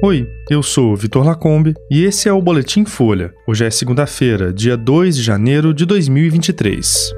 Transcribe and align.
Oi, 0.00 0.28
eu 0.48 0.62
sou 0.62 0.94
Vitor 0.94 1.26
Lacombe 1.26 1.74
e 1.90 2.04
esse 2.04 2.28
é 2.28 2.32
o 2.32 2.40
Boletim 2.40 2.84
Folha. 2.84 3.34
Hoje 3.48 3.66
é 3.66 3.70
segunda-feira, 3.70 4.52
dia 4.52 4.76
2 4.76 5.16
de 5.16 5.22
janeiro 5.24 5.74
de 5.74 5.84
2023. 5.84 7.12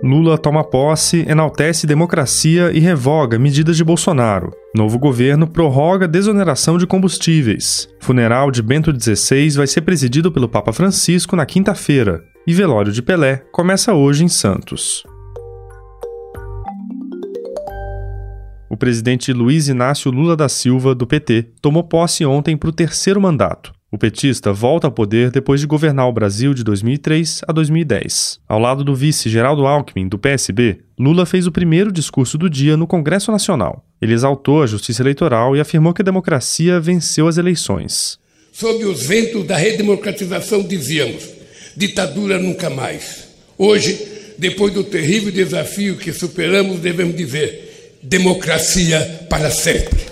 Lula 0.00 0.38
toma 0.38 0.62
posse, 0.62 1.24
enaltece 1.28 1.84
democracia 1.84 2.70
e 2.72 2.78
revoga 2.78 3.36
medidas 3.36 3.76
de 3.76 3.82
Bolsonaro. 3.82 4.52
Novo 4.76 4.96
governo 4.96 5.48
prorroga 5.48 6.06
desoneração 6.06 6.78
de 6.78 6.86
combustíveis. 6.86 7.88
Funeral 7.98 8.52
de 8.52 8.62
Bento 8.62 8.94
XVI 8.96 9.50
vai 9.50 9.66
ser 9.66 9.80
presidido 9.80 10.30
pelo 10.30 10.48
Papa 10.48 10.72
Francisco 10.72 11.34
na 11.34 11.44
quinta-feira. 11.44 12.22
E 12.46 12.54
velório 12.54 12.92
de 12.92 13.02
Pelé 13.02 13.42
começa 13.50 13.92
hoje 13.92 14.22
em 14.22 14.28
Santos. 14.28 15.02
O 18.76 18.78
presidente 18.78 19.32
Luiz 19.32 19.68
Inácio 19.68 20.10
Lula 20.10 20.36
da 20.36 20.50
Silva, 20.50 20.94
do 20.94 21.06
PT, 21.06 21.46
tomou 21.62 21.82
posse 21.82 22.26
ontem 22.26 22.58
para 22.58 22.68
o 22.68 22.72
terceiro 22.72 23.18
mandato. 23.18 23.72
O 23.90 23.96
petista 23.96 24.52
volta 24.52 24.86
ao 24.86 24.92
poder 24.92 25.30
depois 25.30 25.62
de 25.62 25.66
governar 25.66 26.06
o 26.06 26.12
Brasil 26.12 26.52
de 26.52 26.62
2003 26.62 27.40
a 27.48 27.52
2010. 27.54 28.38
Ao 28.46 28.58
lado 28.58 28.84
do 28.84 28.94
vice 28.94 29.30
Geraldo 29.30 29.64
Alckmin, 29.64 30.06
do 30.06 30.18
PSB, 30.18 30.80
Lula 30.98 31.24
fez 31.24 31.46
o 31.46 31.50
primeiro 31.50 31.90
discurso 31.90 32.36
do 32.36 32.50
dia 32.50 32.76
no 32.76 32.86
Congresso 32.86 33.32
Nacional. 33.32 33.82
Ele 33.98 34.12
exaltou 34.12 34.62
a 34.62 34.66
justiça 34.66 35.02
eleitoral 35.02 35.56
e 35.56 35.60
afirmou 35.60 35.94
que 35.94 36.02
a 36.02 36.04
democracia 36.04 36.78
venceu 36.78 37.28
as 37.28 37.38
eleições. 37.38 38.18
Sob 38.52 38.84
os 38.84 39.06
ventos 39.06 39.46
da 39.46 39.56
redemocratização, 39.56 40.62
dizíamos: 40.62 41.26
ditadura 41.74 42.38
nunca 42.38 42.68
mais. 42.68 43.26
Hoje, 43.56 44.06
depois 44.36 44.74
do 44.74 44.84
terrível 44.84 45.32
desafio 45.32 45.96
que 45.96 46.12
superamos, 46.12 46.78
devemos 46.78 47.16
dizer: 47.16 47.65
democracia 48.08 49.26
para 49.28 49.50
sempre. 49.50 50.06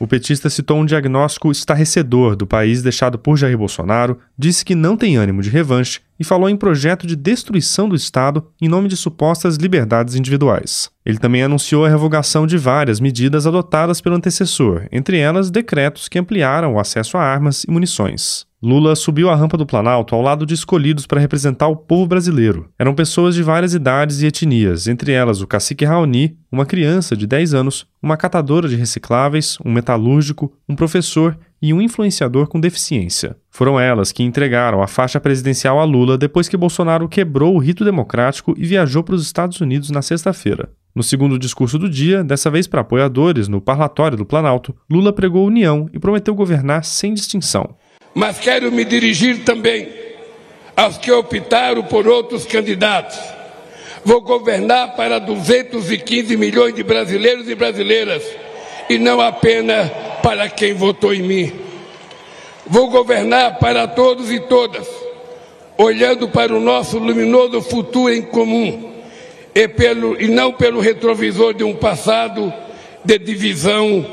O 0.00 0.06
petista 0.06 0.50
citou 0.50 0.80
um 0.80 0.84
diagnóstico 0.84 1.52
estarrecedor 1.52 2.34
do 2.34 2.44
país 2.44 2.82
deixado 2.82 3.18
por 3.18 3.36
Jair 3.36 3.56
Bolsonaro, 3.56 4.18
disse 4.36 4.64
que 4.64 4.74
não 4.74 4.96
tem 4.96 5.16
ânimo 5.16 5.42
de 5.42 5.48
revanche 5.48 6.00
e 6.20 6.24
falou 6.24 6.50
em 6.50 6.56
projeto 6.56 7.06
de 7.06 7.16
destruição 7.16 7.88
do 7.88 7.96
Estado 7.96 8.46
em 8.60 8.68
nome 8.68 8.88
de 8.88 8.96
supostas 8.96 9.56
liberdades 9.56 10.14
individuais. 10.14 10.90
Ele 11.04 11.18
também 11.18 11.42
anunciou 11.42 11.86
a 11.86 11.88
revogação 11.88 12.46
de 12.46 12.58
várias 12.58 13.00
medidas 13.00 13.46
adotadas 13.46 14.02
pelo 14.02 14.16
antecessor, 14.16 14.86
entre 14.92 15.18
elas 15.18 15.50
decretos 15.50 16.08
que 16.08 16.18
ampliaram 16.18 16.74
o 16.74 16.78
acesso 16.78 17.16
a 17.16 17.22
armas 17.22 17.64
e 17.64 17.70
munições. 17.70 18.48
Lula 18.62 18.94
subiu 18.94 19.30
a 19.30 19.34
rampa 19.34 19.56
do 19.56 19.64
Planalto 19.64 20.14
ao 20.14 20.20
lado 20.20 20.44
de 20.44 20.52
escolhidos 20.52 21.06
para 21.06 21.18
representar 21.18 21.68
o 21.68 21.76
povo 21.76 22.06
brasileiro. 22.06 22.68
Eram 22.78 22.94
pessoas 22.94 23.34
de 23.34 23.42
várias 23.42 23.72
idades 23.72 24.20
e 24.20 24.26
etnias, 24.26 24.86
entre 24.86 25.12
elas 25.12 25.40
o 25.40 25.46
cacique 25.46 25.86
Raoni, 25.86 26.36
uma 26.52 26.66
criança 26.66 27.16
de 27.16 27.26
10 27.26 27.54
anos, 27.54 27.86
uma 28.02 28.18
catadora 28.18 28.68
de 28.68 28.76
recicláveis, 28.76 29.56
um 29.64 29.72
metalúrgico, 29.72 30.52
um 30.68 30.76
professor 30.76 31.38
e 31.60 31.72
um 31.74 31.80
influenciador 31.80 32.46
com 32.46 32.60
deficiência. 32.60 33.36
Foram 33.50 33.78
elas 33.78 34.12
que 34.12 34.22
entregaram 34.22 34.82
a 34.82 34.86
faixa 34.86 35.20
presidencial 35.20 35.78
a 35.78 35.84
Lula 35.84 36.16
depois 36.16 36.48
que 36.48 36.56
Bolsonaro 36.56 37.08
quebrou 37.08 37.54
o 37.54 37.58
rito 37.58 37.84
democrático 37.84 38.54
e 38.56 38.64
viajou 38.64 39.02
para 39.02 39.14
os 39.14 39.22
Estados 39.22 39.60
Unidos 39.60 39.90
na 39.90 40.02
sexta-feira. 40.02 40.70
No 40.94 41.02
segundo 41.02 41.38
discurso 41.38 41.78
do 41.78 41.88
dia, 41.88 42.24
dessa 42.24 42.50
vez 42.50 42.66
para 42.66 42.80
apoiadores 42.80 43.48
no 43.48 43.60
parlatório 43.60 44.16
do 44.16 44.26
Planalto, 44.26 44.74
Lula 44.90 45.12
pregou 45.12 45.46
união 45.46 45.88
e 45.92 45.98
prometeu 45.98 46.34
governar 46.34 46.84
sem 46.84 47.14
distinção 47.14 47.76
mas 48.14 48.38
quero 48.38 48.70
me 48.72 48.84
dirigir 48.84 49.44
também 49.44 49.88
aos 50.76 50.98
que 50.98 51.10
optaram 51.12 51.82
por 51.84 52.06
outros 52.06 52.44
candidatos. 52.44 53.18
Vou 54.04 54.20
governar 54.20 54.96
para 54.96 55.18
215 55.18 56.36
milhões 56.36 56.74
de 56.74 56.82
brasileiros 56.82 57.48
e 57.48 57.54
brasileiras 57.54 58.22
e 58.88 58.98
não 58.98 59.20
apenas 59.20 59.90
para 60.22 60.48
quem 60.48 60.74
votou 60.74 61.12
em 61.14 61.22
mim. 61.22 61.52
Vou 62.66 62.88
governar 62.88 63.58
para 63.58 63.88
todos 63.88 64.30
e 64.30 64.38
todas, 64.40 64.88
olhando 65.76 66.28
para 66.28 66.54
o 66.54 66.60
nosso 66.60 66.98
luminoso 66.98 67.60
futuro 67.62 68.12
em 68.12 68.22
comum 68.22 68.92
e, 69.54 69.66
pelo, 69.66 70.20
e 70.20 70.28
não 70.28 70.52
pelo 70.52 70.80
retrovisor 70.80 71.54
de 71.54 71.64
um 71.64 71.74
passado 71.74 72.52
de 73.04 73.18
divisão 73.18 74.06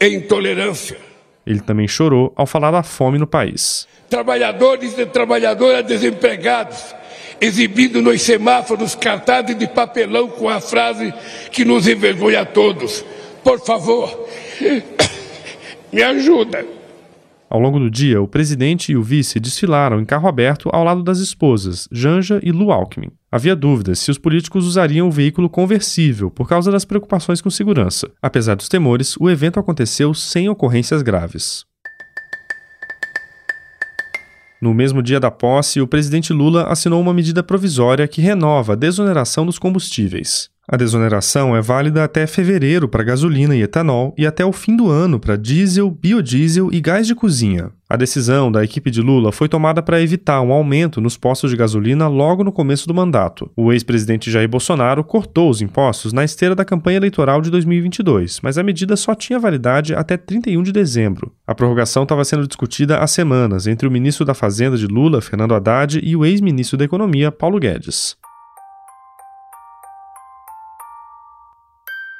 e 0.00 0.06
intolerância. 0.08 0.98
Ele 1.46 1.60
também 1.60 1.86
chorou 1.86 2.32
ao 2.36 2.46
falar 2.46 2.70
da 2.70 2.82
fome 2.82 3.18
no 3.18 3.26
país. 3.26 3.86
Trabalhadores 4.08 4.96
e 4.98 5.06
trabalhadoras 5.06 5.84
desempregados, 5.84 6.94
exibindo 7.40 8.00
nos 8.00 8.22
semáforos 8.22 8.94
cartazes 8.94 9.56
de 9.58 9.66
papelão 9.66 10.28
com 10.28 10.48
a 10.48 10.60
frase 10.60 11.12
que 11.50 11.64
nos 11.64 11.86
envergonha 11.86 12.42
a 12.42 12.46
todos: 12.46 13.04
Por 13.42 13.60
favor, 13.60 14.28
me 15.94 16.02
ajuda. 16.02 16.66
Ao 17.48 17.60
longo 17.60 17.78
do 17.78 17.88
dia, 17.88 18.20
o 18.20 18.26
presidente 18.26 18.90
e 18.90 18.96
o 18.96 19.02
vice 19.02 19.38
desfilaram 19.38 20.00
em 20.00 20.04
carro 20.04 20.28
aberto 20.28 20.68
ao 20.72 20.82
lado 20.82 21.04
das 21.04 21.18
esposas, 21.18 21.88
Janja 21.92 22.40
e 22.42 22.50
Lu 22.50 22.72
Alckmin. 22.72 23.12
Havia 23.30 23.54
dúvidas 23.54 24.00
se 24.00 24.10
os 24.10 24.18
políticos 24.18 24.66
usariam 24.66 25.06
o 25.06 25.10
veículo 25.10 25.48
conversível 25.48 26.30
por 26.30 26.48
causa 26.48 26.72
das 26.72 26.84
preocupações 26.84 27.40
com 27.40 27.48
segurança. 27.50 28.10
Apesar 28.20 28.56
dos 28.56 28.68
temores, 28.68 29.16
o 29.18 29.30
evento 29.30 29.60
aconteceu 29.60 30.12
sem 30.12 30.48
ocorrências 30.48 31.00
graves. 31.00 31.64
No 34.60 34.74
mesmo 34.74 35.02
dia 35.02 35.20
da 35.20 35.30
posse, 35.30 35.80
o 35.80 35.86
presidente 35.86 36.32
Lula 36.32 36.64
assinou 36.64 37.00
uma 37.00 37.14
medida 37.14 37.42
provisória 37.42 38.08
que 38.08 38.22
renova 38.22 38.72
a 38.72 38.76
desoneração 38.76 39.46
dos 39.46 39.58
combustíveis. 39.58 40.48
A 40.66 40.78
desoneração 40.78 41.54
é 41.54 41.60
válida 41.60 42.02
até 42.02 42.26
fevereiro 42.26 42.88
para 42.88 43.04
gasolina 43.04 43.54
e 43.54 43.62
etanol 43.62 44.14
e 44.16 44.26
até 44.26 44.46
o 44.46 44.52
fim 44.52 44.74
do 44.74 44.88
ano 44.88 45.20
para 45.20 45.36
diesel, 45.36 45.90
biodiesel 45.90 46.70
e 46.72 46.80
gás 46.80 47.06
de 47.06 47.14
cozinha. 47.14 47.70
A 47.86 47.96
decisão 47.96 48.50
da 48.50 48.64
equipe 48.64 48.90
de 48.90 49.02
Lula 49.02 49.30
foi 49.30 49.46
tomada 49.46 49.82
para 49.82 50.00
evitar 50.00 50.40
um 50.40 50.52
aumento 50.52 51.02
nos 51.02 51.18
postos 51.18 51.50
de 51.50 51.56
gasolina 51.56 52.08
logo 52.08 52.42
no 52.42 52.50
começo 52.50 52.88
do 52.88 52.94
mandato. 52.94 53.50
O 53.54 53.74
ex-presidente 53.74 54.30
Jair 54.30 54.48
Bolsonaro 54.48 55.04
cortou 55.04 55.50
os 55.50 55.60
impostos 55.60 56.14
na 56.14 56.24
esteira 56.24 56.54
da 56.54 56.64
campanha 56.64 56.96
eleitoral 56.96 57.42
de 57.42 57.50
2022, 57.50 58.40
mas 58.42 58.56
a 58.56 58.62
medida 58.62 58.96
só 58.96 59.14
tinha 59.14 59.38
validade 59.38 59.94
até 59.94 60.16
31 60.16 60.62
de 60.62 60.72
dezembro. 60.72 61.30
A 61.46 61.54
prorrogação 61.54 62.04
estava 62.04 62.24
sendo 62.24 62.48
discutida 62.48 63.00
há 63.00 63.06
semanas 63.06 63.66
entre 63.66 63.86
o 63.86 63.90
ministro 63.90 64.24
da 64.24 64.32
Fazenda 64.32 64.78
de 64.78 64.86
Lula, 64.86 65.20
Fernando 65.20 65.54
Haddad, 65.54 66.00
e 66.02 66.16
o 66.16 66.24
ex-ministro 66.24 66.78
da 66.78 66.86
Economia, 66.86 67.30
Paulo 67.30 67.60
Guedes. 67.60 68.16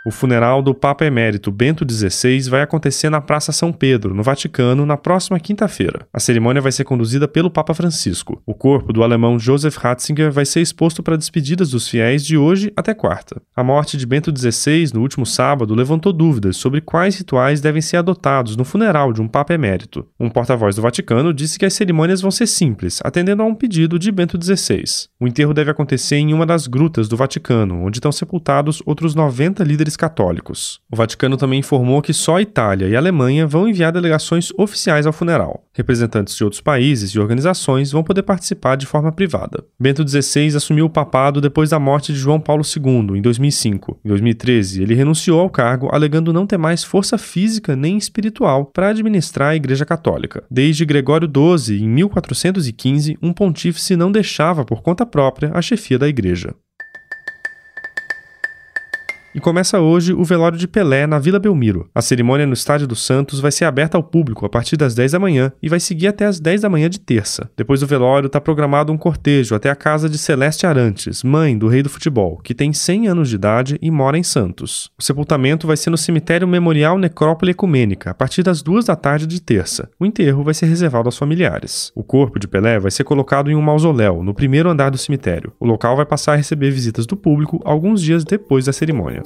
O 0.06 0.10
funeral 0.10 0.60
do 0.60 0.74
Papa 0.74 1.06
Emérito 1.06 1.50
Bento 1.50 1.82
XVI 1.90 2.50
vai 2.50 2.60
acontecer 2.60 3.08
na 3.08 3.22
Praça 3.22 3.52
São 3.52 3.72
Pedro, 3.72 4.14
no 4.14 4.22
Vaticano, 4.22 4.84
na 4.84 4.98
próxima 4.98 5.40
quinta-feira. 5.40 6.06
A 6.12 6.20
cerimônia 6.20 6.60
vai 6.60 6.70
ser 6.72 6.84
conduzida 6.84 7.26
pelo 7.26 7.50
Papa 7.50 7.72
Francisco. 7.72 8.42
O 8.44 8.52
corpo 8.52 8.92
do 8.92 9.02
alemão 9.02 9.38
Joseph 9.38 9.78
Ratzinger 9.78 10.30
vai 10.30 10.44
ser 10.44 10.60
exposto 10.60 11.02
para 11.02 11.16
despedidas 11.16 11.70
dos 11.70 11.88
fiéis 11.88 12.22
de 12.22 12.36
hoje 12.36 12.70
até 12.76 12.92
quarta. 12.92 13.40
A 13.56 13.64
morte 13.64 13.96
de 13.96 14.04
Bento 14.04 14.30
XVI, 14.30 14.90
no 14.92 15.00
último 15.00 15.24
sábado, 15.24 15.74
levantou 15.74 16.12
dúvidas 16.12 16.58
sobre 16.58 16.82
quais 16.82 17.16
rituais 17.16 17.62
devem 17.62 17.80
ser 17.80 17.96
adotados 17.96 18.56
no 18.56 18.64
funeral 18.64 19.10
de 19.10 19.22
um 19.22 19.26
Papa 19.26 19.54
Emérito. 19.54 20.06
Um 20.20 20.28
porta-voz 20.28 20.76
do 20.76 20.82
Vaticano 20.82 21.32
disse 21.32 21.58
que 21.58 21.64
as 21.64 21.72
cerimônias 21.72 22.20
vão 22.20 22.30
ser 22.30 22.46
simples, 22.46 23.00
atendendo 23.02 23.42
a 23.42 23.46
um 23.46 23.54
pedido 23.54 23.98
de 23.98 24.12
Bento 24.12 24.38
XVI. 24.38 24.84
O 25.18 25.26
enterro 25.26 25.54
deve 25.54 25.70
acontecer 25.70 26.16
em 26.16 26.34
uma 26.34 26.44
das 26.44 26.66
grutas 26.66 27.08
do 27.08 27.16
Vaticano, 27.16 27.82
onde 27.86 27.96
estão 27.96 28.12
sepultados 28.12 28.82
outros 28.84 29.14
90 29.14 29.64
líderes 29.64 29.93
católicos. 29.96 30.80
O 30.90 30.96
Vaticano 30.96 31.36
também 31.36 31.60
informou 31.60 32.00
que 32.02 32.12
só 32.12 32.36
a 32.36 32.42
Itália 32.42 32.86
e 32.86 32.96
a 32.96 32.98
Alemanha 32.98 33.46
vão 33.46 33.68
enviar 33.68 33.92
delegações 33.92 34.50
oficiais 34.56 35.06
ao 35.06 35.12
funeral. 35.12 35.64
Representantes 35.72 36.36
de 36.36 36.44
outros 36.44 36.60
países 36.60 37.10
e 37.10 37.18
organizações 37.18 37.90
vão 37.90 38.04
poder 38.04 38.22
participar 38.22 38.76
de 38.76 38.86
forma 38.86 39.10
privada. 39.10 39.64
Bento 39.78 40.06
XVI 40.06 40.56
assumiu 40.56 40.86
o 40.86 40.90
papado 40.90 41.40
depois 41.40 41.70
da 41.70 41.78
morte 41.78 42.12
de 42.12 42.18
João 42.18 42.40
Paulo 42.40 42.62
II, 42.64 43.18
em 43.18 43.22
2005. 43.22 43.98
Em 44.04 44.08
2013, 44.08 44.82
ele 44.82 44.94
renunciou 44.94 45.40
ao 45.40 45.50
cargo, 45.50 45.88
alegando 45.92 46.32
não 46.32 46.46
ter 46.46 46.58
mais 46.58 46.84
força 46.84 47.18
física 47.18 47.74
nem 47.74 47.96
espiritual 47.96 48.66
para 48.66 48.88
administrar 48.88 49.50
a 49.50 49.56
Igreja 49.56 49.84
Católica. 49.84 50.44
Desde 50.50 50.84
Gregório 50.84 51.28
XII, 51.28 51.82
em 51.82 51.88
1415, 51.88 53.18
um 53.20 53.32
pontífice 53.32 53.96
não 53.96 54.12
deixava 54.12 54.64
por 54.64 54.82
conta 54.82 55.04
própria 55.04 55.50
a 55.54 55.60
chefia 55.60 55.98
da 55.98 56.08
Igreja. 56.08 56.54
E 59.34 59.40
começa 59.40 59.80
hoje 59.80 60.12
o 60.12 60.22
velório 60.22 60.56
de 60.56 60.68
Pelé 60.68 61.08
na 61.08 61.18
Vila 61.18 61.40
Belmiro. 61.40 61.90
A 61.92 62.00
cerimônia 62.00 62.46
no 62.46 62.52
Estádio 62.52 62.86
dos 62.86 63.02
Santos 63.02 63.40
vai 63.40 63.50
ser 63.50 63.64
aberta 63.64 63.98
ao 63.98 64.02
público 64.02 64.46
a 64.46 64.48
partir 64.48 64.76
das 64.76 64.94
10 64.94 65.10
da 65.10 65.18
manhã 65.18 65.50
e 65.60 65.68
vai 65.68 65.80
seguir 65.80 66.06
até 66.06 66.24
as 66.24 66.38
10 66.38 66.60
da 66.60 66.70
manhã 66.70 66.88
de 66.88 67.00
terça. 67.00 67.50
Depois 67.56 67.80
do 67.80 67.86
velório, 67.86 68.28
está 68.28 68.40
programado 68.40 68.92
um 68.92 68.96
cortejo 68.96 69.56
até 69.56 69.68
a 69.70 69.74
casa 69.74 70.08
de 70.08 70.18
Celeste 70.18 70.68
Arantes, 70.68 71.24
mãe 71.24 71.58
do 71.58 71.66
rei 71.66 71.82
do 71.82 71.90
futebol, 71.90 72.38
que 72.44 72.54
tem 72.54 72.72
100 72.72 73.08
anos 73.08 73.28
de 73.28 73.34
idade 73.34 73.76
e 73.82 73.90
mora 73.90 74.16
em 74.16 74.22
Santos. 74.22 74.88
O 74.96 75.02
sepultamento 75.02 75.66
vai 75.66 75.76
ser 75.76 75.90
no 75.90 75.98
cemitério 75.98 76.46
Memorial 76.46 76.96
Necrópole 76.96 77.50
Ecumênica, 77.50 78.10
a 78.12 78.14
partir 78.14 78.44
das 78.44 78.62
2 78.62 78.84
da 78.84 78.94
tarde 78.94 79.26
de 79.26 79.42
terça. 79.42 79.90
O 79.98 80.06
enterro 80.06 80.44
vai 80.44 80.54
ser 80.54 80.66
reservado 80.66 81.08
aos 81.08 81.18
familiares. 81.18 81.90
O 81.96 82.04
corpo 82.04 82.38
de 82.38 82.46
Pelé 82.46 82.78
vai 82.78 82.92
ser 82.92 83.02
colocado 83.02 83.50
em 83.50 83.56
um 83.56 83.60
mausoléu, 83.60 84.22
no 84.22 84.32
primeiro 84.32 84.70
andar 84.70 84.90
do 84.90 84.98
cemitério. 84.98 85.52
O 85.58 85.66
local 85.66 85.96
vai 85.96 86.06
passar 86.06 86.34
a 86.34 86.36
receber 86.36 86.70
visitas 86.70 87.04
do 87.04 87.16
público 87.16 87.60
alguns 87.64 88.00
dias 88.00 88.22
depois 88.22 88.66
da 88.66 88.72
cerimônia. 88.72 89.23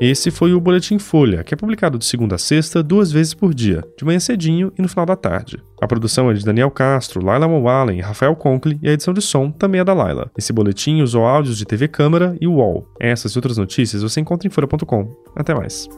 Esse 0.00 0.30
foi 0.30 0.54
o 0.54 0.60
Boletim 0.60 0.96
Folha, 0.96 1.42
que 1.42 1.52
é 1.52 1.56
publicado 1.56 1.98
de 1.98 2.04
segunda 2.04 2.36
a 2.36 2.38
sexta, 2.38 2.84
duas 2.84 3.10
vezes 3.10 3.34
por 3.34 3.52
dia, 3.52 3.82
de 3.98 4.04
manhã 4.04 4.20
cedinho 4.20 4.72
e 4.78 4.82
no 4.82 4.88
final 4.88 5.04
da 5.04 5.16
tarde. 5.16 5.60
A 5.82 5.88
produção 5.88 6.30
é 6.30 6.34
de 6.34 6.44
Daniel 6.44 6.70
Castro, 6.70 7.24
Laila 7.24 7.48
Mowallen 7.48 7.98
e 7.98 8.02
Rafael 8.02 8.36
Conkle, 8.36 8.78
e 8.80 8.88
a 8.88 8.92
edição 8.92 9.12
de 9.12 9.20
som 9.20 9.50
também 9.50 9.80
é 9.80 9.84
da 9.84 9.92
Laila. 9.92 10.30
Esse 10.38 10.52
boletim 10.52 11.00
usou 11.00 11.26
áudios 11.26 11.58
de 11.58 11.64
TV 11.64 11.88
Câmara 11.88 12.36
e 12.40 12.46
UOL. 12.46 12.86
Essas 13.00 13.32
e 13.32 13.38
outras 13.38 13.58
notícias 13.58 14.02
você 14.02 14.20
encontra 14.20 14.46
em 14.46 14.50
folha.com. 14.50 15.12
Até 15.34 15.52
mais. 15.52 15.88